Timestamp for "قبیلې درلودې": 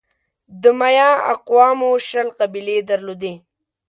2.39-3.33